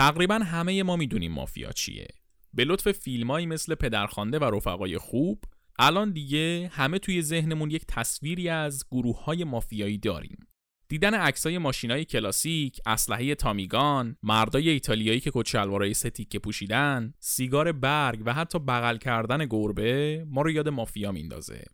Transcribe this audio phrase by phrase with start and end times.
[0.00, 2.08] تقریبا همه ما می‌دونیم مافیا چیه
[2.54, 5.44] به لطف فیلمایی مثل پدرخوانده و رفقای خوب
[5.78, 10.46] الان دیگه همه توی ذهنمون یک تصویری از گروه های مافیایی داریم
[10.88, 18.34] دیدن عکسای ماشینای کلاسیک، اسلحه تامیگان، مردای ایتالیایی که کچلوارای ستیکه پوشیدن، سیگار برگ و
[18.34, 21.64] حتی بغل کردن گربه ما رو یاد مافیا میندازه.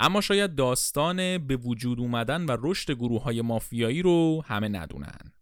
[0.00, 5.32] اما شاید داستان به وجود اومدن و رشد گروه های مافیایی رو همه ندونن.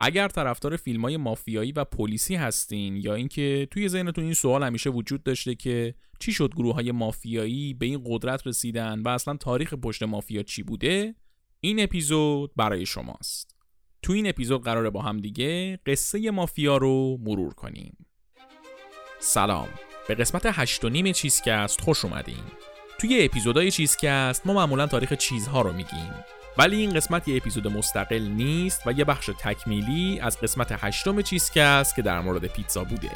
[0.00, 4.90] اگر طرفدار فیلم های مافیایی و پلیسی هستین یا اینکه توی ذهنتون این سوال همیشه
[4.90, 9.74] وجود داشته که چی شد گروه های مافیایی به این قدرت رسیدن و اصلا تاریخ
[9.74, 11.14] پشت مافیا چی بوده
[11.60, 13.56] این اپیزود برای شماست.
[14.02, 17.96] تو این اپیزود قراره با هم دیگه قصه مافیا رو مرور کنیم.
[19.18, 19.68] سلام.
[20.08, 22.44] به قسمت هشت و نیم چیزکست خوش اومدین.
[22.98, 26.14] توی اپیزودهای چیزکست ما معمولا تاریخ چیزها رو میگیم.
[26.58, 31.94] ولی این قسمت یه اپیزود مستقل نیست و یه بخش تکمیلی از قسمت هشتم چیزکست
[31.94, 33.10] که در مورد پیتزا بوده.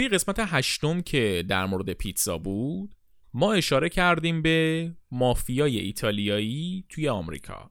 [0.00, 2.94] توی قسمت هشتم که در مورد پیتزا بود
[3.34, 7.70] ما اشاره کردیم به مافیای ایتالیایی توی آمریکا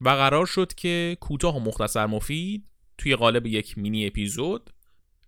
[0.00, 4.70] و قرار شد که کوتاه و مختصر مفید توی قالب یک مینی اپیزود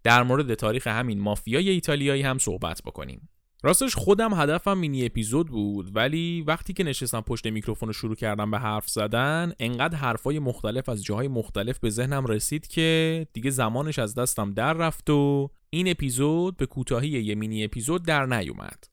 [0.03, 3.29] در مورد تاریخ همین مافیای ایتالیایی هم صحبت بکنیم.
[3.63, 8.51] راستش خودم هدفم مینی اپیزود بود ولی وقتی که نشستم پشت میکروفون رو شروع کردم
[8.51, 13.99] به حرف زدن انقدر حرفای مختلف از جاهای مختلف به ذهنم رسید که دیگه زمانش
[13.99, 18.85] از دستم در رفت و این اپیزود به کوتاهی یه مینی اپیزود در نیومد.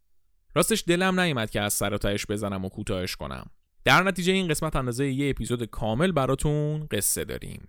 [0.55, 1.97] راستش دلم نیومد که از سر
[2.29, 3.49] بزنم و کوتاهش کنم.
[3.85, 7.67] در نتیجه این قسمت اندازه یه اپیزود کامل براتون قصه داریم.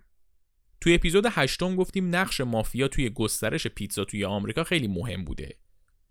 [0.81, 5.57] توی اپیزود هشتم گفتیم نقش مافیا توی گسترش پیتزا توی آمریکا خیلی مهم بوده.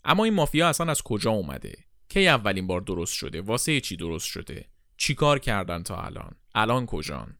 [0.04, 1.74] اما این مافیا اصلا از کجا اومده؟
[2.08, 4.64] کی اولین بار درست شده؟ واسه چی درست شده؟
[4.96, 7.36] چیکار کردن تا الان؟ الان کجان؟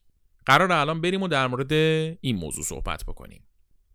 [0.46, 1.72] قرار الان بریم و در مورد
[2.20, 3.42] این موضوع صحبت بکنیم.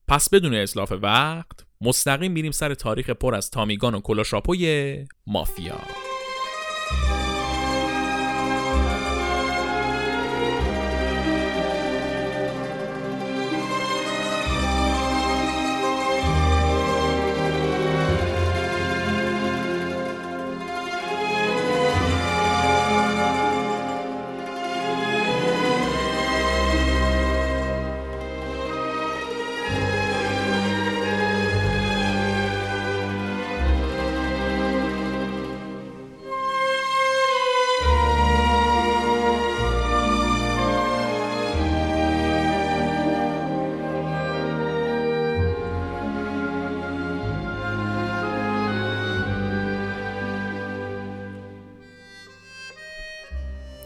[0.10, 5.76] پس بدون اصلاف وقت مستقیم میریم سر تاریخ پر از تامیگان و کلاشاپوی مافیا.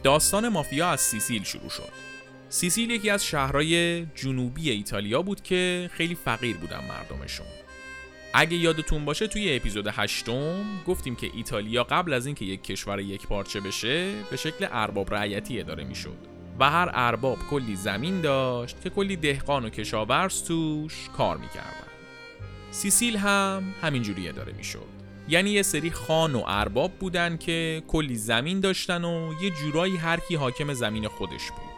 [0.03, 1.89] داستان مافیا از سیسیل شروع شد.
[2.49, 7.45] سیسیل یکی از شهرهای جنوبی ایتالیا بود که خیلی فقیر بودن مردمشون.
[8.33, 13.27] اگه یادتون باشه توی اپیزود هشتم گفتیم که ایتالیا قبل از اینکه یک کشور یک
[13.27, 16.17] پارچه بشه به شکل ارباب رعیتی اداره می‌شد.
[16.59, 21.87] و هر ارباب کلی زمین داشت که کلی دهقان و کشاورز توش کار می‌کردن.
[22.71, 25.02] سیسیل هم همینجوری اداره می‌شد.
[25.27, 30.19] یعنی یه سری خان و ارباب بودن که کلی زمین داشتن و یه جورایی هر
[30.19, 31.73] کی حاکم زمین خودش بود.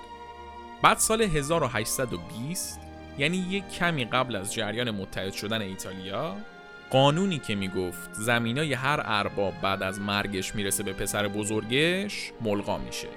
[0.81, 2.79] بعد سال 1820
[3.17, 6.35] یعنی یه کمی قبل از جریان متحد شدن ایتالیا
[6.89, 13.07] قانونی که می‌گفت زمینای هر ارباب بعد از مرگش می‌رسه به پسر بزرگش ملغا میشه.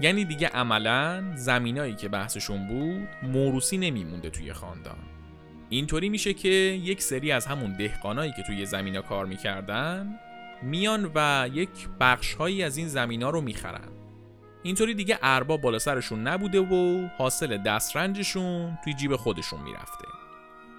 [0.00, 4.96] یعنی دیگه عملا زمینایی که بحثشون بود موروسی نمیمونده توی خاندان.
[5.72, 10.18] اینطوری میشه که یک سری از همون دهقانایی که توی زمینا کار می‌کردن
[10.62, 13.88] میان و یک بخشهایی از این زمینا رو می‌خرن.
[14.62, 20.04] اینطوری دیگه ارباب بالا سرشون نبوده و حاصل دسترنجشون توی جیب خودشون می‌رفته.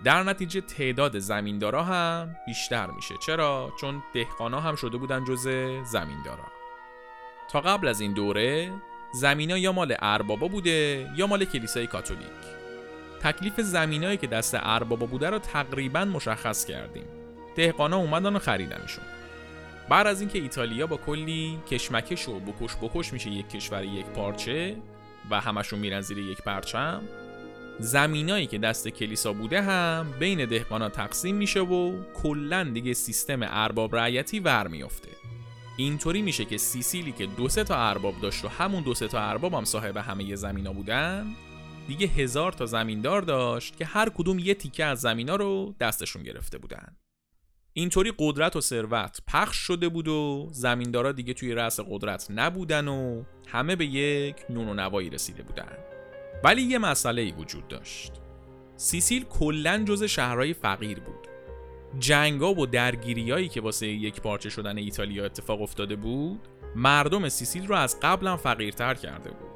[0.04, 3.16] در نتیجه تعداد زمیندارا هم بیشتر میشه.
[3.26, 5.48] چرا؟ چون دهقانا هم شده بودن جز
[5.84, 6.48] زمیندارا.
[7.52, 8.72] تا قبل از این دوره
[9.14, 12.63] زمینا یا مال اربابا بوده یا مال کلیسای کاتولیک.
[13.24, 17.06] تکلیف زمینایی که دست اربابا بوده رو تقریبا مشخص کردیم.
[17.56, 19.04] دهقانا اومدن و خریدنشون.
[19.90, 24.76] بعد از اینکه ایتالیا با کلی کشمکش و بکش بکش میشه یک کشور یک پارچه
[25.30, 27.02] و همشون میرن زیر یک پرچم
[27.80, 33.96] زمینایی که دست کلیسا بوده هم بین دهقانا تقسیم میشه و کلا دیگه سیستم ارباب
[33.96, 35.10] رعیتی ور میفته
[35.78, 39.20] اینطوری میشه که سیسیلی که دو سه تا ارباب داشت و همون دو سه تا
[39.20, 41.26] ارباب هم صاحب همه زمینا بودن
[41.88, 46.58] دیگه هزار تا زمیندار داشت که هر کدوم یه تیکه از زمینا رو دستشون گرفته
[46.58, 46.98] بودن.
[47.74, 53.24] اینطوری قدرت و ثروت پخش شده بود و زمیندارا دیگه توی رأس قدرت نبودن و
[53.48, 55.78] همه به یک نون و نوایی رسیده بودن.
[56.44, 58.12] ولی یه مسئله ای وجود داشت.
[58.78, 61.28] سیسیل کلا جز شهرهای فقیر بود.
[62.00, 67.76] جنگا و درگیریایی که واسه یک پارچه شدن ایتالیا اتفاق افتاده بود مردم سیسیل رو
[67.76, 69.53] از قبلا فقیرتر کرده بود.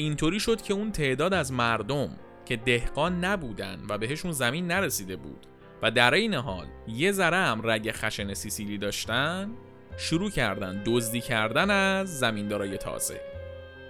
[0.00, 2.10] اینطوری شد که اون تعداد از مردم
[2.44, 5.46] که دهقان نبودن و بهشون زمین نرسیده بود
[5.82, 9.50] و در این حال یه ذره هم رگ خشن سیسیلی داشتن
[9.96, 13.20] شروع کردن دزدی کردن از زمیندارای تازه.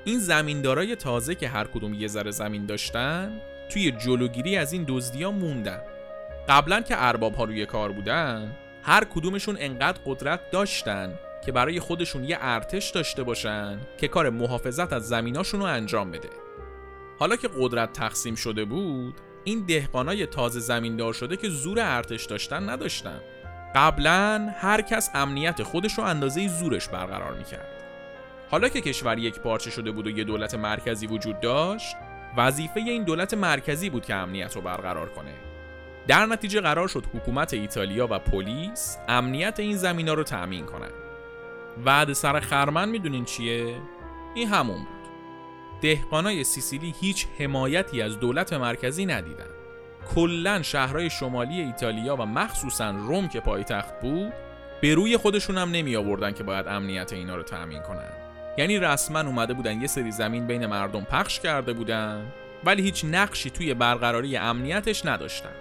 [0.05, 3.41] این زمیندارای تازه که هر کدوم یه ذره زمین داشتن
[3.73, 5.81] توی جلوگیری از این دزدی ها موندن.
[6.49, 12.25] قبلا که ارباب ها روی کار بودن هر کدومشون انقدر قدرت داشتن که برای خودشون
[12.25, 16.29] یه ارتش داشته باشن که کار محافظت از زمیناشون رو انجام بده.
[17.19, 19.15] حالا که قدرت تقسیم شده بود
[19.45, 23.21] این دهقانای تازه زمیندار شده که زور ارتش داشتن نداشتن.
[23.75, 27.69] قبلا هر کس امنیت خودش رو اندازه زورش برقرار می‌کرد.
[28.51, 31.97] حالا که کشور یک پارچه شده بود و یه دولت مرکزی وجود داشت
[32.37, 35.35] وظیفه این دولت مرکزی بود که امنیت رو برقرار کنه.
[36.07, 40.91] در نتیجه قرار شد حکومت ایتالیا و پلیس امنیت این زمینا رو تأمین کنن
[41.85, 43.77] بعد سر خرمن می‌دونین چیه؟
[44.35, 45.01] این همون بود.
[45.81, 49.51] دهقانای سیسیلی هیچ حمایتی از دولت مرکزی ندیدن.
[50.15, 54.33] کلا شهرهای شمالی ایتالیا و مخصوصا روم که پایتخت بود
[54.81, 58.13] به روی خودشون هم نمی آوردن که باید امنیت اینا رو تأمین کنن.
[58.59, 62.33] یعنی رسما اومده بودن یه سری زمین بین مردم پخش کرده بودن
[62.65, 65.55] ولی هیچ نقشی توی برقراری امنیتش نداشتن.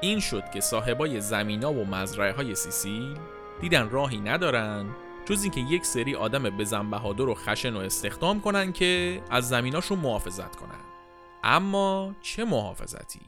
[0.00, 3.18] این شد که صاحبای زمینا و مزرعه های سیسیل
[3.60, 4.86] دیدن راهی ندارن
[5.26, 9.98] جز اینکه یک سری آدم بزن بهادر و خشن و استخدام کنن که از زمیناشون
[9.98, 10.80] محافظت کنن
[11.44, 13.20] اما چه محافظتی؟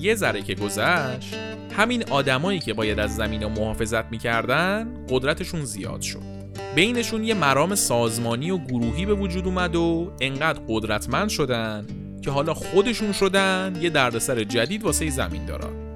[0.00, 1.34] یه ذره که گذشت
[1.76, 6.40] همین آدمایی که باید از زمین محافظت می‌کردن قدرتشون زیاد شد
[6.74, 11.86] بینشون یه مرام سازمانی و گروهی به وجود اومد و انقدر قدرتمند شدن
[12.22, 15.90] که حالا خودشون شدن یه دردسر جدید واسه زمین دارن.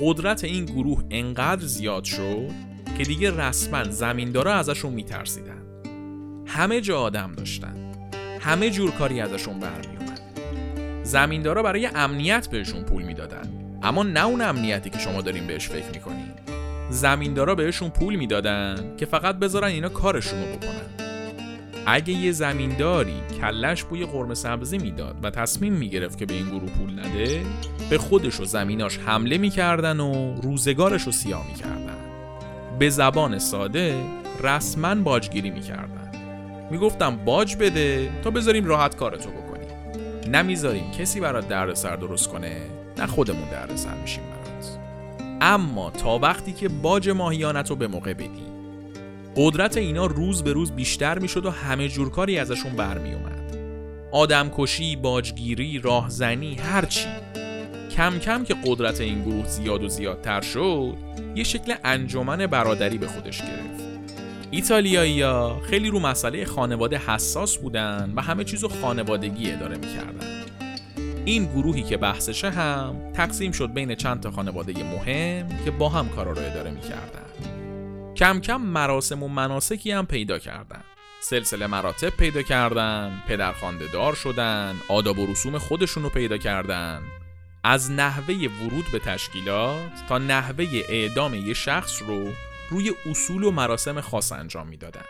[0.00, 2.50] قدرت این گروه انقدر زیاد شد
[2.98, 5.62] که دیگه رسما زمیندارا ازشون میترسیدن.
[6.46, 7.92] همه جا آدم داشتن.
[8.40, 10.20] همه جور کاری ازشون برمیومد
[11.02, 13.48] زمیندارا برای امنیت بهشون پول می‌دادن.
[13.82, 16.32] اما نه اون امنیتی که شما دارین بهش فکر می‌کنین.
[16.90, 21.05] زمیندارا بهشون پول می‌دادن که فقط بذارن اینا کارشون رو بکنن.
[21.88, 26.70] اگه یه زمینداری کلش بوی قرمه سبزی می‌داد و تصمیم می‌گرفت که به این گروه
[26.70, 27.42] پول نده
[27.90, 31.96] به خودش و زمیناش حمله می‌کردن و روزگارش رو سیاه می‌کردن.
[32.78, 33.94] به زبان ساده
[34.42, 36.10] رسما باجگیری می‌کردن.
[36.70, 39.68] می‌گفتم باج بده تا بذاریم راحت کارتو بکنیم.
[40.34, 42.56] نمی‌ذاریم کسی برات دردسر درست کنه
[42.98, 44.78] نه خودمون دردسر میشیم برات.
[45.40, 48.55] اما تا وقتی که باج ماهیانت رو به موقع بدی
[49.36, 53.56] قدرت اینا روز به روز بیشتر می‌شد و همه جور کاری ازشون برمیومد
[54.12, 57.08] آدمکشی، باجگیری، راهزنی، هرچی
[57.96, 60.94] کم کم که قدرت این گروه زیاد و زیادتر شد
[61.34, 63.84] یه شکل انجمن برادری به خودش گرفت.
[64.50, 70.42] ایتالیایی ها خیلی رو مسئله خانواده حساس بودن و همه چیزو خانوادگی اداره می‌کردن.
[71.24, 76.08] این گروهی که بحثشه هم تقسیم شد بین چند تا خانواده مهم که با هم
[76.08, 77.26] کارا رو اداره می‌کردن.
[78.16, 80.84] کم کم مراسم و مناسکی هم پیدا کردن.
[81.20, 87.02] سلسله مراتب پیدا کردن پدرخوانده دار شدن آداب و رسوم خودشون رو پیدا کردن.
[87.64, 92.32] از نحوه ورود به تشکیلات تا نحوه اعدام یه شخص رو
[92.70, 95.04] روی اصول و مراسم خاص انجام می‌دادن.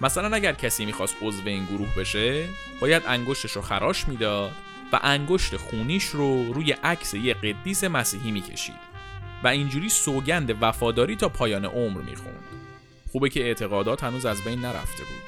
[0.00, 2.48] مثلا اگر کسی می‌خواست عضو این گروه بشه
[2.80, 4.52] باید انگشتش رو خراش می‌داد
[4.92, 8.93] و انگشت خونیش رو روی عکس یه قدیس مسیحی می‌کشید.
[9.44, 12.44] و اینجوری سوگند وفاداری تا پایان عمر می‌خوند.
[13.12, 15.22] خوبه که اعتقادات هنوز از بین نرفته بود.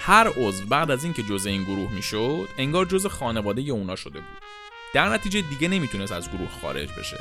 [0.00, 4.38] هر عضو بعد از اینکه جزء این گروه می‌شد انگار جزء خانواده اونا شده بود.
[4.94, 7.20] در نتیجه دیگه نمی‌تونست از گروه خارج بشه.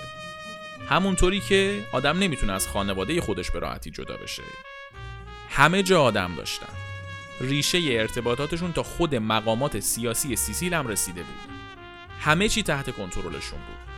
[0.89, 4.43] همونطوری که آدم نمی‌تونه از خانواده خودش به راحتی جدا بشه.
[5.49, 6.73] همه جا آدم داشتن.
[7.41, 11.55] ریشه ارتباطاتشون تا خود مقامات سیاسی سیسیل هم رسیده بود.
[12.19, 13.94] همه چی تحت کنترلشون بود.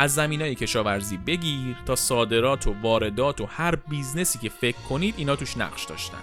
[0.00, 5.14] از زمینای کشاورزی بگیر تا صادرات و واردات و هر business ی که فکر کنید
[5.18, 6.22] اینا توش نقش داشتن.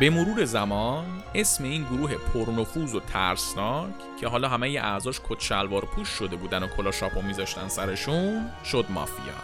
[0.00, 5.84] به مرور زمان اسم این گروه پرنفوذ و ترسناک که حالا همه اعضاش کت شلوار
[5.84, 9.34] پوش شده بودن و کلا شاپو میذاشتن سرشون شد مافیا.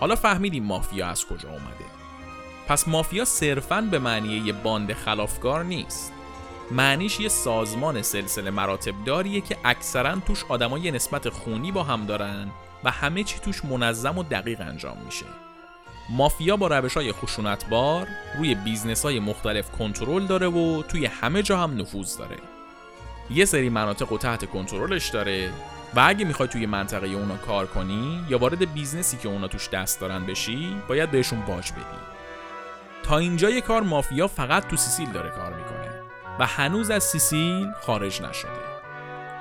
[0.00, 1.84] حالا فهمیدیم مافیا از کجا اومده.
[2.68, 6.12] پس مافیا صرفاً به معنی یه باند خلافکار نیست.
[6.70, 12.50] معنیش یه سازمان سلسله مراتب داریه که اکثرا توش آدمای نسبت خونی با هم دارن
[12.84, 15.26] و همه چی توش منظم و دقیق انجام میشه.
[16.10, 18.06] مافیا با روش های خشونتبار
[18.38, 22.36] روی business های مختلف کنترل داره و توی همه جا هم نفوذ داره.
[23.30, 25.52] یه سری مناطق و تحت کنترلش داره
[25.94, 29.68] و اگه می‌خوای توی منطقه اونا کار کنی یا وارد business ی که اونا توش
[29.68, 32.00] دست دارن بشی باید بهشون باج بدی.
[33.02, 35.69] تا اینجای کار مافیا فقط تو سیسیل داره کار می‌کنه.
[36.40, 38.50] و هنوز از سیسیل خارج نشده.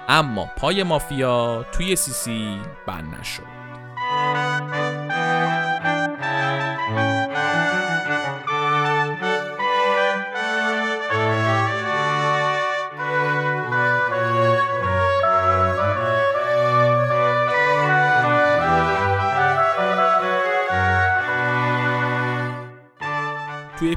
[0.08, 3.44] اما پای مافیا توی سیسیل بند نشد.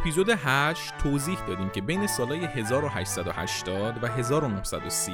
[0.02, 5.12] اپیزود 8 توضیح دادیم که بین سالهای 1880 و 1930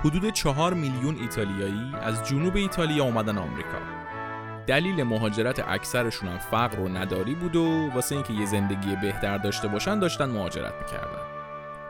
[0.00, 3.78] حدود 4 میلیون ایتالیایی از جنوب ایتالیا اومدن آمریکا.
[4.66, 9.68] دلیل مهاجرت اکثرشون هم فقر و نداری بود و واسه اینکه یه زندگی بهتر داشته
[9.68, 11.26] باشن داشتن مهاجرت می‌کردن.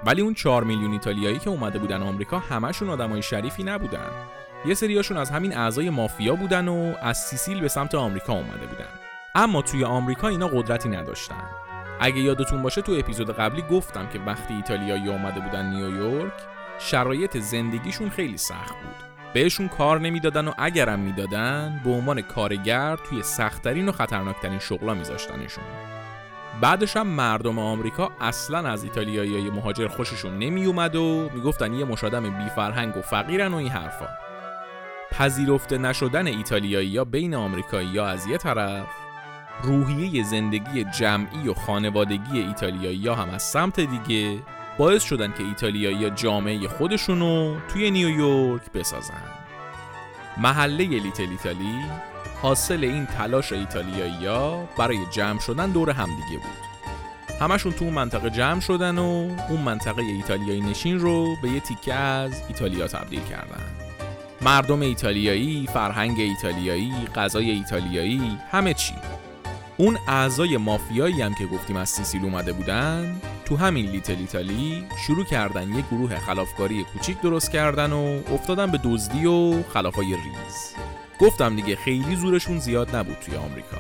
[0.07, 4.11] ولی اون 4 میلیون ایتالیایی که اومده بودن آمریکا همشون آدمای شریفی نبودن.
[4.67, 8.89] یه سریاشون از همین اعضای مافیا بودن و از سیسیل به سمت آمریکا اومده بودن.
[9.35, 11.62] اما توی آمریکا اینا قدرتی نداشتن.
[12.05, 16.33] اگه یادتون باشه تو اپیزود قبلی گفتم که وقتی ایتالیایی اومده بودن نیویورک
[16.79, 18.95] شرایط زندگیشون خیلی سخت بود.
[19.35, 25.65] بهشون کار نمی‌دادن و اگرم می‌دادن به عنوان کارگر توی سختترین و خطرناکترین شغلا میذاشتنشون.
[26.61, 32.49] بعدش هم مردم آمریکا اصلا از ایتالیایی مهاجر خوششون نمیومد و می‌گفتن یه مشادم بی
[32.49, 34.09] فرهنگ و فقیرن و این حرفا.
[35.11, 38.87] پذیرفته نشدن ایتالیایی بین آمریکایی از یه طرف
[39.63, 44.39] روحیه زندگی جمعی و خانوادگی ایتالیایی هم از سمت دیگه
[44.79, 49.23] باعث شدن که ایتالیایی جامعه خودشونو توی نیویورک بسازن.
[50.37, 51.81] محله لیتل ایتالی
[52.43, 56.63] حاصل این تلاش ایتالیایی برای جمع شدن دور همدیگه بود.
[57.41, 61.95] همشون تو اون منطقه جمع شدن و اون منطقه ایتالیایی نشین رو به یه تیکه
[61.95, 63.63] از ایتالیا تبدیل کردن.
[64.41, 68.95] مردم ایتالیایی، فرهنگ ایتالیایی، غذای ایتالیایی، همه چی.
[69.83, 75.25] اون اعضای مافیایی هم که گفتیم از سیسیل اومده بودن تو همین لیتل ایتالی شروع
[75.25, 80.75] کردن یه گروه خلافکاری کوچیک درست کردن و افتادن به دزدی و خلافای ریز.
[81.21, 83.77] گفتم دیگه خیلی زورشون زیاد نبود توی آمریکا.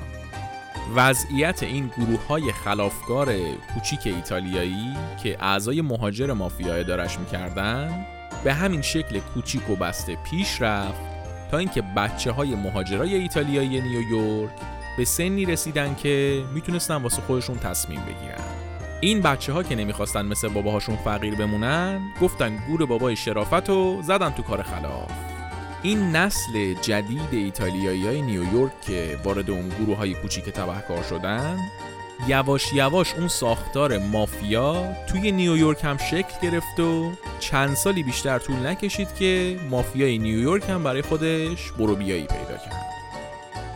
[0.94, 3.35] وضعیت این گروه های خلافکار
[3.75, 8.06] کوچیک ایتالیایی که اعضای مهاجر مافیای دارش می‌کردن
[8.44, 11.00] به همین شکل کوچیک و بسته پیش رفت
[11.50, 14.52] تا اینکه بچه های مهاجرای ایتالیایی نیویورک
[14.96, 18.44] به سنی رسیدن که می‌تونستن واسه خودشون تصمیم بگیرن.
[19.00, 24.30] این بچه ها که نمی‌خواستن مثل باباهاشون فقیر بمونن گفتن گور بابای شرافت و زدن
[24.30, 25.11] تو کار خلاف.
[25.82, 31.58] این نسل جدید ایتالیایی های نیویورک که وارد اون گروه های کوچیک تبهکار شدن
[32.28, 38.66] یواش یواش اون ساختار مافیا توی نیویورک هم شکل گرفت و چند سالی بیشتر طول
[38.66, 42.91] نکشید که مافیای نیویورک هم برای خودش برو بیایی پیدا کرد.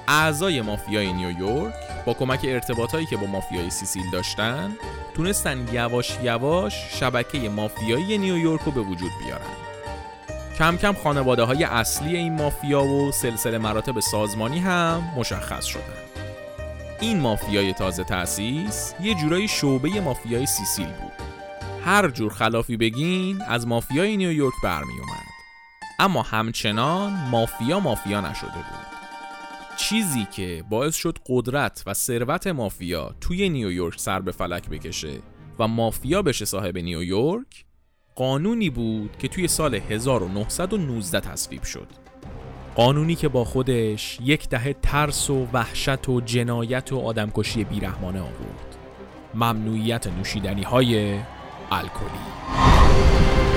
[0.09, 1.75] اعضای مافیای نیویورک
[2.07, 4.77] با کمک ارتباطایی که با مافیای سیسیل داشتن
[5.15, 9.57] تونستن یواش یواش شبکه مافیایی نیویورک رو به وجود بیارن.
[10.59, 15.83] کم کم خانواده های اصلی این مافیا و سلسله مراتب سازمانی هم مشخص شدن.
[17.01, 21.13] این مافیای تازه تأسیس یه جورایی شعبه مافیای سیسیل بود.
[21.85, 25.27] هر جور خلافی بگین از مافیای نیویورک برمی اومد
[25.99, 28.96] اما همچنان مافیا مافیا نشده بود.
[29.77, 35.19] چیزی که باعث شد قدرت و ثروت مافیا توی نیویورک سر به فلک بکشه
[35.59, 37.65] و مافیا بشه صاحب نیویورک
[38.15, 41.87] قانونی بود که توی سال 1919 تصویب شد.
[42.75, 48.77] قانونی که با خودش یک دهه ترس و وحشت و جنایت و آدمکشی بیرحمانه آورد.
[49.35, 51.21] ممنوعیت نوشیدنی های
[51.71, 53.56] الکلی.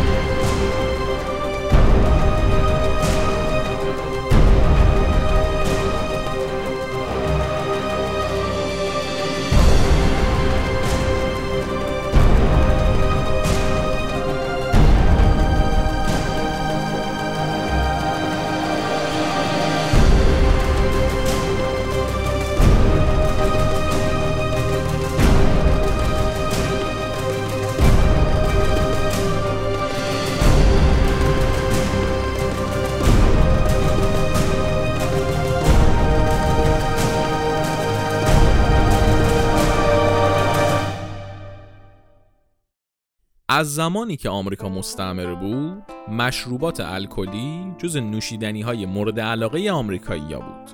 [43.60, 50.70] از زمانی که آمریکا مستعمره بود مشروبات الکلی جز نوشیدنی های مورد علاقه آمریکایی بود.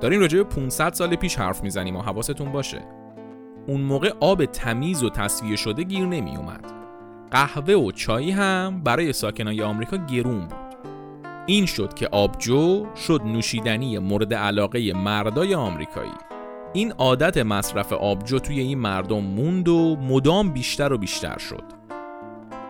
[0.00, 2.82] دارین راجع به 500 سال پیش حرف می‌زنیم و حواستون باشه.
[3.66, 6.72] اون موقع آب تمیز و تصفیه شده گیر نمی اومد
[7.30, 10.76] قهوه و چای هم برای ساکنای آمریکا گرون بود.
[11.46, 16.10] این شد که آبجو شد نوشیدنی مورد علاقه مردای آمریکایی.
[16.72, 21.75] این عادت مصرف آبجو توی این مردم موند و مدام بیشتر و بیشتر شد.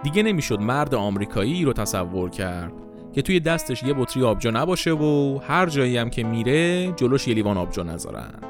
[0.03, 2.73] دیگه نمی‌شد مرد آمریکایی رو تصور کرد
[3.13, 7.35] که توی دستش یه بطری آبجو نباشه و هر جایی هم که میره جلوش یه
[7.35, 8.41] لیوان آبجو نذارن.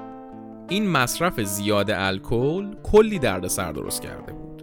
[0.68, 4.62] این مصرف زیاد الکل کلی دردسر درست کرده بود.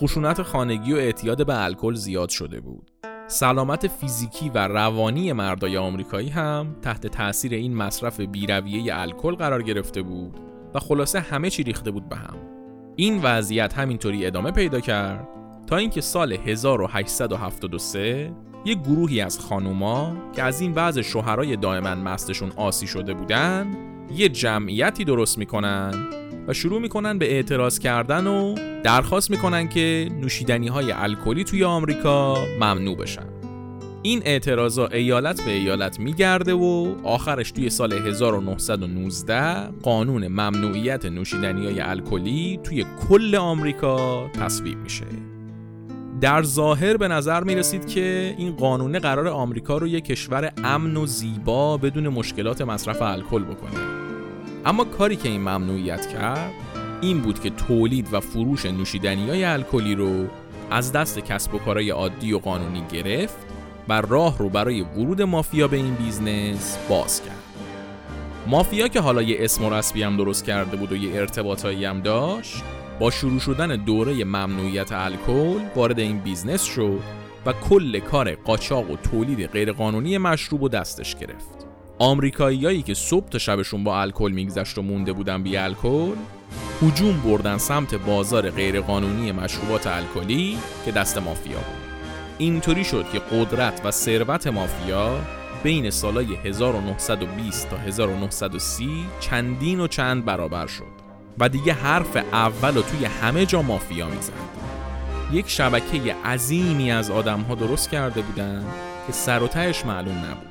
[0.00, 2.90] خشونت خانگی و اعتیاد به الکل زیاد شده بود.
[3.26, 10.02] سلامت فیزیکی و روانی مردای آمریکایی هم تحت تاثیر این مصرف بیرویه الکل قرار گرفته
[10.02, 10.40] بود
[10.74, 12.36] و خلاصه همه چی ریخته بود به هم.
[12.96, 15.28] این وضعیت همینطوری ادامه پیدا کرد
[15.66, 18.32] تا اینکه سال 1873
[18.64, 23.66] یک گروهی از خانوما که از این وضع شوهرای دائما مستشون آسی شده بودن
[24.16, 26.06] یه جمعیتی درست می‌کنن
[26.48, 32.44] و شروع می‌کنن به اعتراض کردن و درخواست می‌کنن که نوشیدنی های الکلی توی آمریکا
[32.60, 33.26] ممنوع بشن.
[34.02, 41.80] این اعتراضا ایالت به ایالت میگرده و آخرش توی سال 1919 قانون ممنوعیت نوشیدنی های
[41.80, 45.33] الکلی توی کل آمریکا تصویب میشه.
[46.20, 50.96] در ظاهر به نظر می رسید که این قانون قراره آمریکا رو یک کشور امن
[50.96, 53.80] و زیبا بدون مشکلات مصرف الکل بکنه.
[54.66, 56.52] اما کاری که این ممنوعیت کرد
[57.00, 60.26] این بود که تولید و فروش نوشیدنی های الکلی رو
[60.70, 63.36] از دست کسب و کارهای عادی و قانونی گرفت
[63.88, 67.44] و راه رو برای ورود مافیا به این business باز کرد.
[68.46, 72.00] مافیا که حالا یه اسم و رسمی هم درست کرده بود و یه ارتباطایی هم
[72.00, 72.62] داشت
[72.98, 77.00] با شروع شدن دوره ممنوعیت الکل وارد این business شد
[77.46, 81.66] و کل کار قاچاق و تولید غیرقانونی مشروب و دستش گرفت.
[81.98, 86.12] آمریکاییایی که صبح تا شبشون با الکل میگذشت و مونده بودن بی الکل
[86.82, 91.84] هجوم بردن سمت بازار غیرقانونی مشروبات الکلی که دست مافیا بود.
[92.38, 95.20] اینطوری شد که قدرت و ثروت مافیا
[95.62, 98.88] بین سالهای 1920 تا 1930
[99.20, 101.03] چندین و چند برابر شد.
[101.38, 104.32] و دیگه حرف اول و توی همه جا مافیا می‌زد
[105.32, 108.64] یک شبکه عظیمی از آدم ها درست کرده بودن
[109.06, 110.48] که سر و تهش معلوم نبود.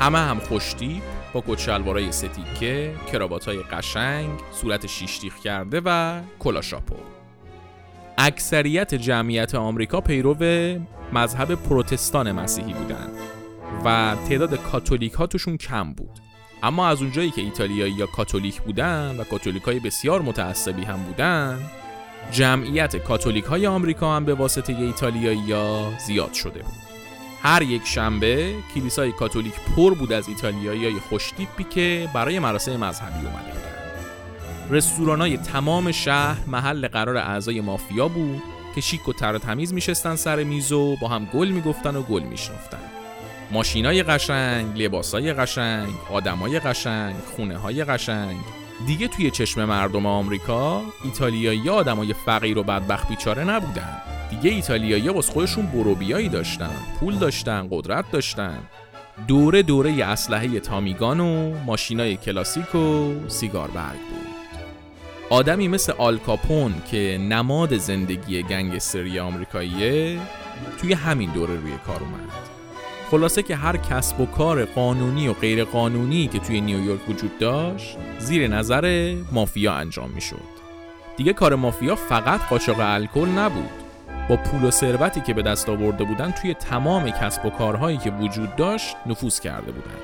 [0.00, 6.96] همه هم خوشتی با کچلوارای ستیکه کراوات های قشنگ صورت شیشتیخ کرده و کلاشاپو
[8.18, 10.36] اکثریت جمعیت آمریکا پیرو
[11.12, 13.10] مذهب پروتستان مسیحی بودند
[13.84, 16.25] و تعداد کاتولیک ها توشون کم بود.
[16.66, 21.58] اما از اونجایی که ایتالیایی یا کاتولیک بودن و کاتولیک های بسیار متعصبی هم بودن
[22.30, 26.72] جمعیت کاتولیک های آمریکا هم به واسطه ایتالیایی یا زیاد شده بود.
[27.42, 33.26] هر یک شنبه کلیسای کاتولیک پر بود از ایتالیایی های خوشتیپی که برای مراسم مذهبی
[33.26, 34.76] اومده بودن.
[34.76, 38.42] رستوران های تمام شهر محل قرار اعضای مافیا بود
[38.74, 42.22] که شیک و تر تمیز میشستن سر میز و با هم گل می‌گفتن و گل
[42.22, 42.95] میشنفتن
[43.50, 48.36] ماشینای قشنگ، لباسای قشنگ، آدمای قشنگ، خونه های قشنگ.
[48.86, 53.96] دیگه توی چشم مردم آمریکا ایتالیایی آدمای فقیر و بدبخت بیچاره نبودن.
[54.30, 56.76] دیگه ایتالیایی واسه خودشون بروبیایی داشتن.
[57.00, 58.58] پول داشتن قدرت داشتن.
[59.28, 64.26] دوره دوره اسلحه تامیگان و ماشینای کلاسیک و سیگار برگ بود.
[65.30, 70.18] آدمی مثل آلکاپون که نماد زندگی گنگستری آمریکاییه
[70.80, 72.55] توی همین دوره روی کار اومد.
[73.10, 77.96] خلاصه که هر کسب و کار قانونی و غیر قانونی که توی نیویورک وجود داشت
[78.18, 80.56] زیر نظر مافیا انجام می‌شد.
[81.16, 83.70] دیگه کار مافیا فقط قاچاق الکل نبود.
[84.28, 88.10] با پول و ثروتی که به دست آورده بودن توی تمام کسب و کارهایی که
[88.10, 89.96] وجود داشت نفوذ کرده بودن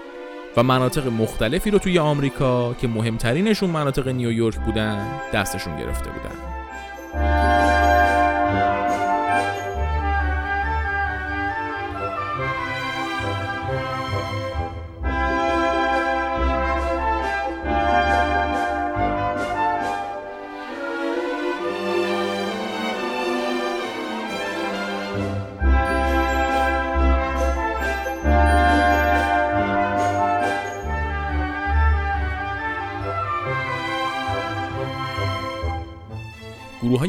[0.56, 6.36] و مناطق مختلفی رو توی آمریکا که مهمترینشون مناطق نیویورک بودن دستشون گرفته بودن.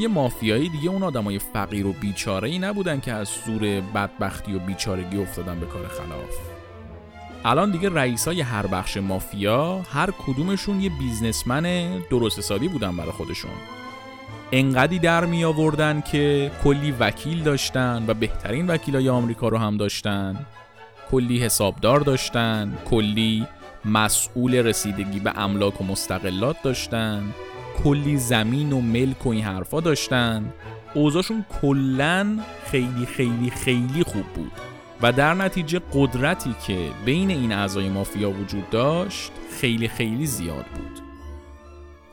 [0.07, 5.17] مافیایی دیگه اون آدمای فقیر و بیچاره ای نبودن که از سور بدبختی و بیچارگی
[5.17, 6.53] افتادن به کار خلاف.
[7.45, 13.11] الان دیگه رئیس های هر بخش مافیا هر کدومشون یه بیزنسمن درست حسابی بودن برای
[13.11, 13.51] خودشون.
[14.51, 20.45] انقدی در می آوردن که کلی وکیل داشتن و بهترین وکیلای آمریکا رو هم داشتن.
[21.11, 22.77] کلی حسابدار داشتن.
[22.85, 23.47] کلی
[23.85, 27.23] مسئول رسیدگی به املاک و مستقلات داشتن.
[27.83, 30.53] کلی زمین و ملک و این حرفا داشتن.
[30.93, 34.51] اوضاعشون کلا خیلی خیلی خیلی خوب بود.
[35.01, 40.99] و در نتیجه قدرتی که بین این اعضای مافیا وجود داشت خیلی خیلی زیاد بود.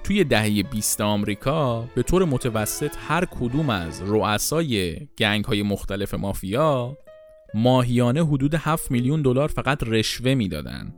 [0.05, 6.97] توی دهه 20 آمریکا به طور متوسط هر کدوم از رؤسای گنگ های مختلف مافیا
[7.55, 10.95] ماهیانه حدود 7 میلیون دلار فقط رشوه می‌دادن.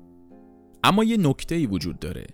[0.84, 2.26] اما یه نکته ای وجود داره.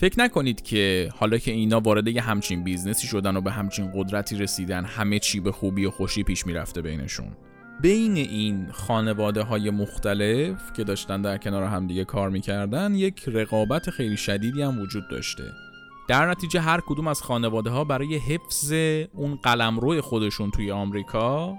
[0.00, 3.90] فکر نکنید که حالا که اینا وارد یه همچین business ی شدن و به همچین
[3.94, 7.36] قدرتی رسیدن همه چی به خوبی و خوشی پیش می‌رفته بینشون.
[7.82, 14.16] بین این خانواده های مختلف که داشتن در کنار همدیگه کار می‌کردن یک رقابت خیلی
[14.16, 15.44] شدیدی هم وجود داشته.
[16.08, 18.72] در نتیجه هر کدوم از خانواده ها برای حفظ
[19.12, 21.56] اون قلمرو خودشون توی آمریکا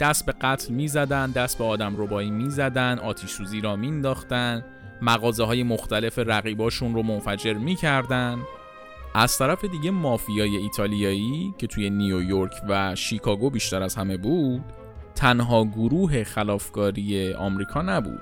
[0.00, 4.64] دست به قتل می‌زدن دست به آدم ربایی می‌زدن آتیش سوزی راه مینداختن
[5.02, 8.38] مغازه های مختلف رقیباشون رو منفجر می‌کردن.
[9.14, 14.64] از طرف دیگه مافیای ایتالیایی که توی نیویورک و شیکاگو بیشتر از همه بود
[15.14, 18.20] تنها گروه خلافکاری آمریکا نبود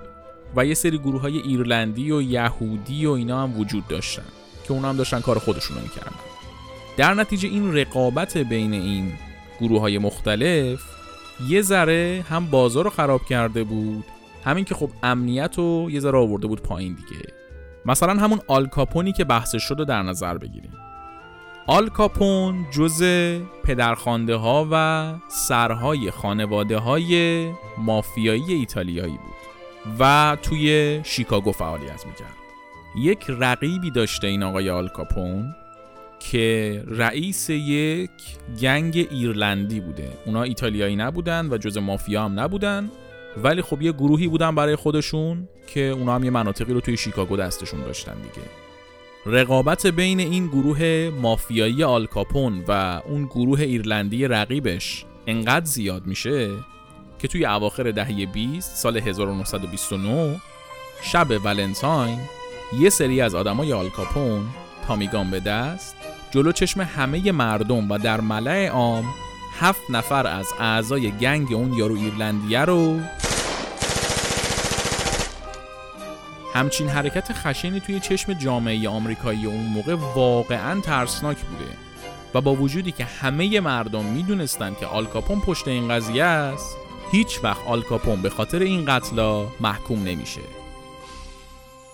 [0.57, 4.23] و یه سری گروه های ایرلندی و یهودی و اینا هم وجود داشتن
[4.65, 6.17] که اونا هم داشتن کار خودشون رو می‌کردن.
[6.97, 9.13] در نتیجه این رقابت بین این
[9.61, 10.83] گروه های مختلف
[11.49, 14.05] یه ذره هم بازار رو خراب کرده بود
[14.45, 17.23] همین که خب امنیت رو یه ذره آورده بود پایین دیگه.
[17.87, 20.73] مثلا همون آلکاپونی که بحث شد رو در نظر بگیریم.
[21.67, 23.03] آلکاپون جزء
[23.65, 27.47] پدرخوانده ها و سرهای خانواده های
[27.79, 29.41] مافیایی ایتالیایی بود
[29.99, 32.35] و توی شیکاگو فعالیت می‌کرد.
[32.99, 35.55] یک رقیبی داشته این آقای آلکاپون
[36.21, 38.11] که رئیس یک
[38.61, 40.09] gang ایرلندی بوده.
[40.27, 42.91] اونا ایتالیایی نبودن و جزء مافیا هم نبودن.
[43.37, 47.37] ولی خب یه گروهی بودن برای خودشون که اونا هم یه مناطقی رو توی شیکاگو
[47.37, 48.47] دستشون داشتن دیگه.
[49.27, 56.51] رقابت بین این گروه مافیایی آلکاپون و اون گروه ایرلندی رقیبش انقدر زیاد میشه
[57.19, 60.41] که توی اواخر دهه 20 سال 1929
[61.03, 62.19] شب ولنتاین
[62.81, 64.47] یه سری از آدمای آلکاپون
[64.87, 65.97] تامیگان به دست
[66.31, 69.05] جلو چشم همه مردم و در ملع عام
[69.59, 73.01] هفت نفر از اعضای گنگ اون یارو ایرلندیه رو
[76.55, 81.71] همچین حرکت خشنی توی چشم جامعه آمریکایی اون موقع واقعا ترسناک بوده
[82.35, 86.77] و با وجودی که همه مردم می‌دونستند که آلکاپون پشت این قضیه است
[87.13, 90.41] هیچ وقت آلکاپون به خاطر این قتلا محکوم نمیشه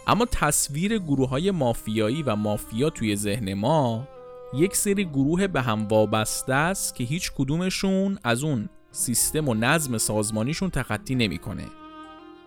[0.06, 4.08] اما تصویر گروه های مافیایی و مافیا توی ذهن ما
[4.54, 9.98] یک سری گروه به هم وابسته است که هیچ کدومشون از اون سیستم و نظم
[9.98, 11.64] سازمانیشون تخطی نمی‌کنه.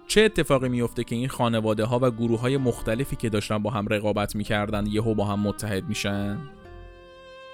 [0.10, 3.88] چه اتفاقی میفته که این خانواده ها و گروه های مختلفی که داشتن با هم
[3.88, 6.38] رقابت می‌کردن یهو با هم متحد میشن؟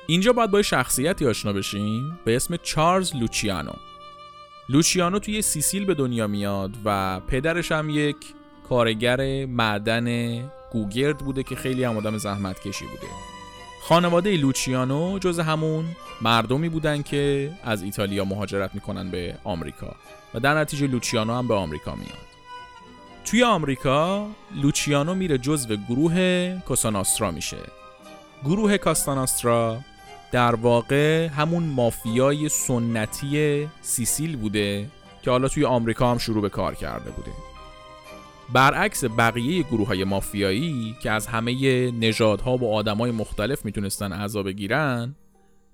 [0.08, 3.72] اینجا باید با شخصیتی آشنا بشیم به اسم چارلز لوچیانو.
[4.70, 8.16] لوچیانو توی سیسیل به دنیا میاد و پدرش هم یک
[8.70, 10.38] کارگر معدن
[10.72, 13.08] گوگرد بوده که خیلی هم آدم زحمت کشی بوده.
[13.82, 15.86] خانواده لوچیانو جز همون
[16.22, 19.96] مردمی بودن که از ایتالیا مهاجرت می‌کنن به آمریکا
[20.34, 22.35] و در نتیجه لوچیانو هم به آمریکا میاد
[23.26, 24.28] توی آمریکا
[24.62, 27.58] لوچیانو میره جزو گروه کاساناسترا میشه.
[28.44, 29.80] گروه کاستاناسترا
[30.32, 34.88] در واقع همون مافیای سنتی سیسیل بوده
[35.22, 37.32] که حالا توی آمریکا هم شروع به کار کرده بوده.
[38.54, 45.16] برعکس بقیه گروه های مافیایی که از همه نژادها و آدمای مختلف می‌تونستن اعضا بگیرن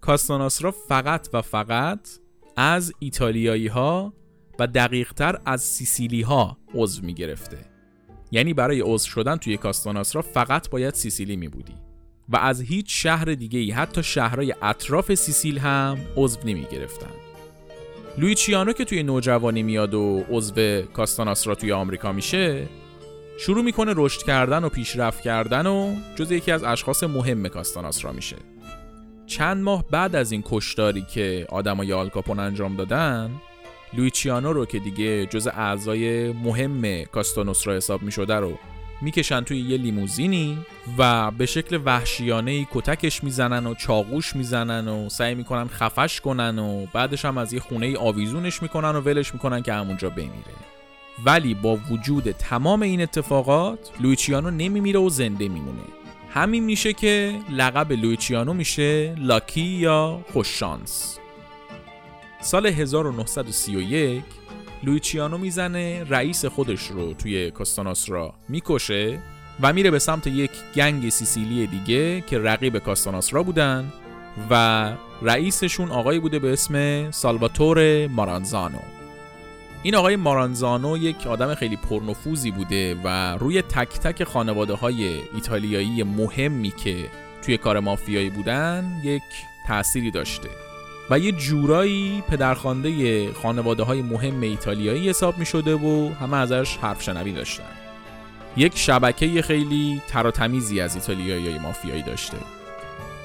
[0.02, 2.10] کاستاناسرا فقط و فقط
[2.56, 4.14] از ایتالیایی ها
[4.60, 7.58] و دقیقتر از سیسیلی ها عضو می‌گرفته.
[8.32, 11.74] یعنی برای عضو شدن توی کاستاناسرا فقط باید سیسیلی می بودی
[12.30, 17.12] و از هیچ شهر دیگه ای حتی شهرهای اطراف سیسیل هم عضو نمی گرفتن
[18.18, 22.68] لویچیانو که توی نوجوانی میاد و عضو کاستاناسرا توی آمریکا میشه
[23.40, 28.36] شروع می‌کنه رشد کردن و پیشرفت کردن و جز یکی از اشخاص مهم کاستاناسرا میشه.
[29.26, 33.32] چند ماه بعد از این کشتاری که آدمای آلکاپون انجام دادن
[33.94, 38.58] لویچیانو رو که دیگه جز اعضای مهم کاستانوسرا حساب می‌شده رو
[39.02, 40.58] می‌کشن توی یه لیموزینی
[40.98, 46.60] و به شکل وحشیانه ای کتکش می‌زنن و چاقوش می‌زنن و سعی می‌کنن خفش کنن
[46.60, 50.56] و بعدش هم از یه خونه ای آویزونش می‌کنن و ولش می‌کنن که همونجا بمیره.
[51.26, 55.84] ولی با وجود تمام این اتفاقات لویچیانو نمیمیره و زنده میمونه.
[56.34, 61.18] همین میشه که لقب لویچیانو میشه لاکی یا خوششانس
[62.42, 64.24] سال 1931
[64.84, 69.20] لویچیانو می‌زنه رئیس خودش رو توی کاستاناسرا می‌کشه
[69.62, 73.94] و میره به سمت یک گنگ سیسیلی دیگه که رقیب کاستاناسرا بودن
[74.50, 78.80] و رئیسشون آقایی بوده به اسم سالواتور مارانزانو.
[79.84, 86.04] این آقای مارانزانو یک آدم خیلی پرنفوذی بوده و روی تک تک خانواده های ایتالیایی
[86.04, 86.96] مهمی که
[87.42, 89.24] توی کار مافیایی بودن یک
[89.68, 90.71] تأثیری داشته.
[91.12, 97.04] و یه جورایی پدرخوانده خانواده های مهم ایتالیایی حساب می شده و همه ازش حرف
[97.04, 97.64] شنوی داشتن.
[98.58, 102.38] یک شبکه خیلی تر تمیزی از ایتالیایی مافیایی داشته.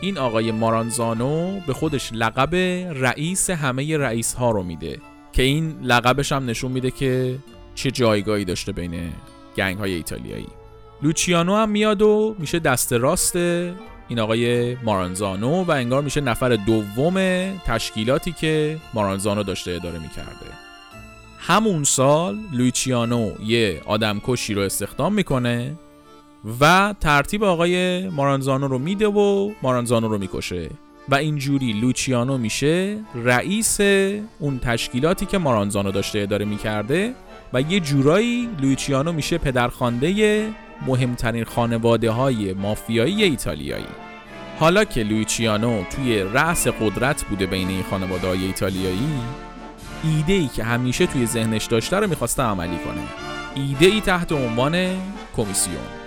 [0.00, 2.54] این آقای مارانزانو به خودش لقب
[2.94, 5.00] رئیس همه رئیس ها رو میده
[5.32, 7.38] که این لقبش هم نشون میده که
[7.74, 9.12] چه جایگاهی داشته بین
[9.56, 10.48] گنگ های ایتالیایی.
[11.02, 13.36] لوچیانو هم میاد و میشه دست راست
[14.08, 17.14] این آقای مارانزانو و انگار میشه نفر دوم
[17.64, 20.46] تشکیلاتی که مارانزانو داشته اداره می‌کرده.
[21.38, 25.74] همون سال لویچیانو یه آدم کشی رو استخدام می‌کنه
[26.60, 30.70] و ترتیب آقای مارانزانو رو میده و مارانزانو رو می‌کشه.
[31.08, 33.80] و اینجوری لوچیانو میشه رئیس
[34.38, 37.14] اون تشکیلاتی که مارانزانو داشته اداره می‌کرده
[37.52, 40.48] و یه جورایی لوچیانو میشه پدرخوانده
[40.86, 43.86] مهمترین خانواده های مافیایی ایتالیایی.
[44.58, 49.20] حالا که لویچیانو توی رأس قدرت بوده بین این خانواده های ایتالیایی
[50.04, 53.02] ایده ای که همیشه توی ذهنش داشته رو می‌خواسته عملی کنه.
[53.54, 54.96] ایده ای تحت عنوان
[55.36, 56.05] کمیسیون.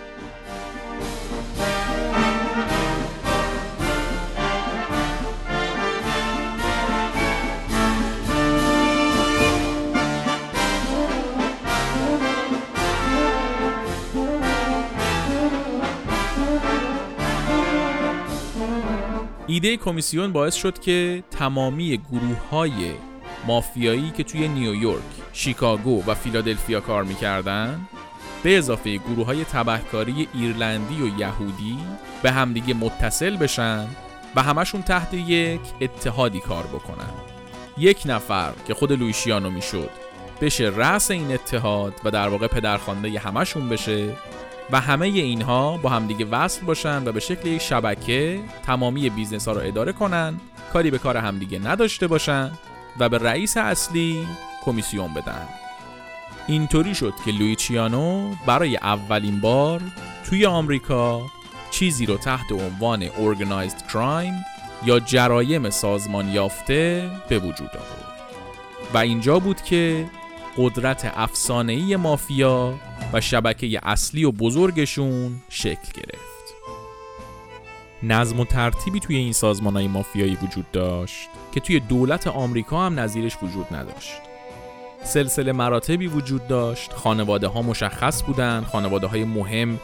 [19.49, 22.91] ایده کمیسیون باعث شد که تمامی گروه های
[23.47, 27.87] مافیایی که توی نیویورک، شیکاگو و فیلادلفیا کار می‌کردن
[28.43, 31.77] به اضافه گروه های تبهکاری ایرلندی و یهودی
[32.23, 33.87] به همدیگه متصل بشن
[34.35, 37.13] و همشون تحت یک اتحادی کار بکنن.
[37.77, 39.89] یک نفر که خود لویشیانو می‌شد
[40.41, 44.15] بشه رأس این اتحاد و در واقع پدرخوانده همشون بشه
[44.71, 49.53] و همه اینها با همدیگه وصل باشن و به شکل یک شبکه تمامی business ها
[49.53, 50.39] رو اداره کنن
[50.73, 52.51] کاری به کار همدیگه نداشته باشن
[52.99, 54.27] و به رئیس اصلی
[54.65, 55.47] کمیسیون بدن.
[56.47, 59.81] اینطوری شد که لوچیانو برای اولین بار
[60.25, 61.21] توی آمریکا
[61.71, 64.33] چیزی رو تحت عنوان organized crime
[64.85, 68.19] یا جرایم سازمان یافته به وجود آورد.
[68.93, 70.05] و اینجا بود که
[70.59, 72.73] قدرت افسانه‌ای مافیا
[73.13, 76.29] و شبکه اصلی و بزرگشون شکل گرفت.
[78.03, 82.99] نظم و ترتیبی توی این سازمان های مافیایی وجود داشت که توی دولت آمریکا هم
[82.99, 84.13] نظیرش وجود نداشت.
[85.03, 89.79] سلسله مراتبی وجود داشت، خانواده ها مشخص بودن، خانواده های مهم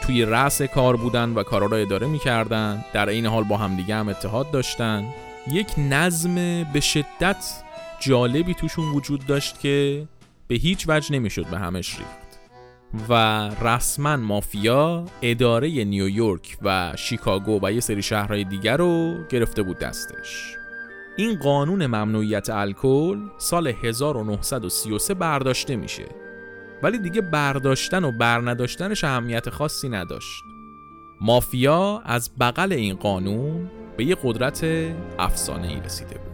[0.00, 4.08] توی رأس کار بودن و کارا را اداره می‌کردن در این حال با همدیگه هم
[4.08, 5.04] اتحاد داشتن
[5.52, 7.62] یک نظم به شدت
[8.00, 10.06] جالبی توشون وجود داشت که
[10.50, 12.30] به هیچ وجه نمی‌شد به همش ریخت.
[13.08, 13.14] و
[13.48, 20.56] رسما مافیا اداره نیویورک و شیکاگو و یه سری شهرهای دیگر رو گرفته بود دستش.
[21.16, 26.06] این قانون ممنوعیت الکل سال 1933 برداشته میشه.
[26.82, 30.42] ولی دیگه برداشتن و برنداشتنش اهمیت خاصی نداشت.
[31.20, 34.66] مافیا از بغل این قانون به یه قدرت
[35.18, 36.30] افسانه ای رسیده بود.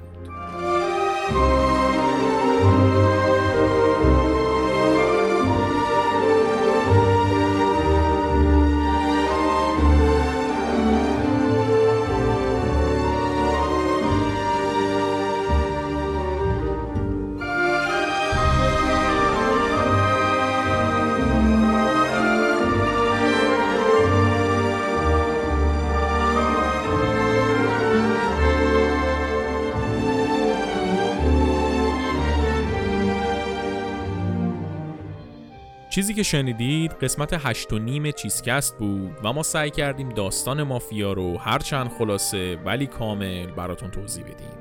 [35.97, 41.13] چیزی که شنیدید قسمت هشت و نیم چیزکست بود و ما سعی کردیم داستان مافیا
[41.13, 44.59] رو هرچند خلاصه ولی کامل براتون توضیح بدیم.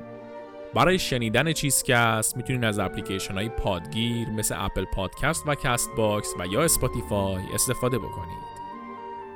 [0.74, 6.62] برای شنیدن چیزکست می‌تونید از اپلیکیشن های پادگیر مثل Apple Podcast و Castbox و یا
[6.62, 8.46] Spotify استفاده بکنید.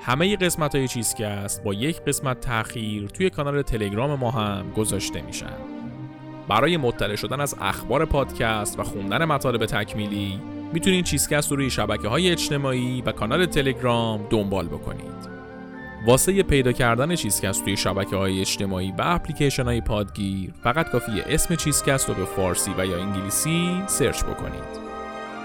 [0.00, 5.56] همه قسمت های چیزکست با یک قسمت تاخیر توی کانال تلگرام ما هم گذاشته میشن.
[6.48, 10.40] برای مطلع شدن از اخبار پادکست و خوندن مطالب تکمیلی
[10.72, 15.30] می‌تونید چیزکست رو روی شبکه های اجتماعی و کانال تلگرام دنبال بکنید.
[16.06, 21.54] واسه پیدا کردن چیزکست توی شبکه های اجتماعی و اپلیکیشن های پادگیر فقط کافیه اسم
[21.54, 24.80] چیزکست رو به فارسی و یا انگلیسی search بکنید.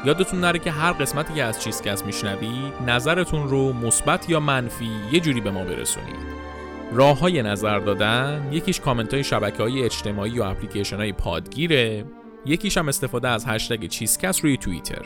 [0.06, 5.20] یادتون نره که هر قسمتی که از چیزکست میشنوید نظرتون رو مثبت یا منفی یه
[5.20, 6.46] جوری به ما برسونید.
[6.94, 12.06] راه های نظر دادن یکیش کامنت های شبکه های اجتماعی و اپلیکیشن های پادگیره.
[12.46, 15.06] یکیش هم استفاده از هشتگ چیزکست روی توییتر.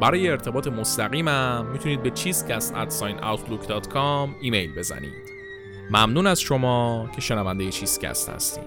[0.00, 5.34] برای ارتباط مستقیمم می‌تونید به cheesecast@outlook.com ایمیل بزنید.
[5.90, 8.64] ممنون از شما که شنونده چیزکست هستید.